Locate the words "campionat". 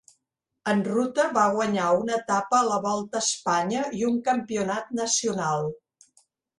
4.33-4.93